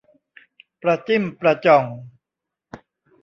[0.81, 1.85] ประจิ้มประจ่อง